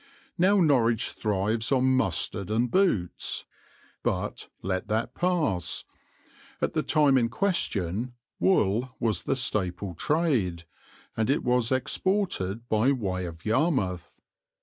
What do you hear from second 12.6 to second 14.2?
by way of Yarmouth.